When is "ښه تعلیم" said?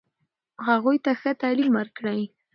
1.19-1.71